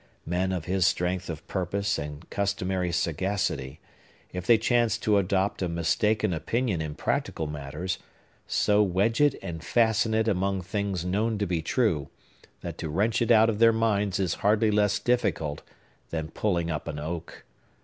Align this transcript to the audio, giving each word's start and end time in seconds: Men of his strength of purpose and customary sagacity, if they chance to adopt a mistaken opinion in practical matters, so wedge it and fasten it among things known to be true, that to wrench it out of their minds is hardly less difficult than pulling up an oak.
Men 0.25 0.51
of 0.51 0.65
his 0.65 0.87
strength 0.87 1.29
of 1.29 1.45
purpose 1.47 1.99
and 1.99 2.27
customary 2.31 2.91
sagacity, 2.91 3.79
if 4.33 4.47
they 4.47 4.57
chance 4.57 4.97
to 4.97 5.19
adopt 5.19 5.61
a 5.61 5.69
mistaken 5.69 6.33
opinion 6.33 6.81
in 6.81 6.95
practical 6.95 7.45
matters, 7.45 7.99
so 8.47 8.81
wedge 8.81 9.21
it 9.21 9.35
and 9.43 9.63
fasten 9.63 10.15
it 10.15 10.27
among 10.27 10.63
things 10.63 11.05
known 11.05 11.37
to 11.37 11.45
be 11.45 11.61
true, 11.61 12.09
that 12.61 12.79
to 12.79 12.89
wrench 12.89 13.21
it 13.21 13.29
out 13.29 13.47
of 13.47 13.59
their 13.59 13.71
minds 13.71 14.19
is 14.19 14.33
hardly 14.41 14.71
less 14.71 14.97
difficult 14.97 15.61
than 16.09 16.29
pulling 16.29 16.71
up 16.71 16.87
an 16.87 16.97
oak. 16.97 17.45